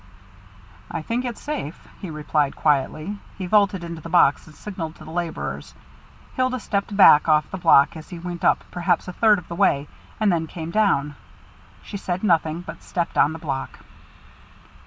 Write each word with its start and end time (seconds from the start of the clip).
"I 0.89 1.03
think 1.03 1.25
it's 1.25 1.39
safe," 1.39 1.77
he 2.01 2.09
replied 2.09 2.55
quietly. 2.55 3.19
He 3.37 3.45
vaulted 3.45 3.83
into 3.83 4.01
the 4.01 4.09
box 4.09 4.47
and 4.47 4.55
signalled 4.55 4.95
to 4.95 5.05
the 5.05 5.11
laborers. 5.11 5.75
Hilda 6.33 6.59
stepped 6.59 6.97
back 6.97 7.29
off 7.29 7.51
the 7.51 7.59
block 7.59 7.95
as 7.95 8.09
he 8.09 8.17
went 8.17 8.43
up 8.43 8.63
perhaps 8.71 9.07
a 9.07 9.13
third 9.13 9.37
of 9.37 9.47
the 9.47 9.53
way, 9.55 9.87
and 10.19 10.31
then 10.31 10.47
came 10.47 10.71
down. 10.71 11.15
She 11.83 11.97
said 11.97 12.23
nothing, 12.23 12.61
but 12.61 12.81
stepped 12.81 13.15
on 13.15 13.31
the 13.31 13.37
block. 13.37 13.81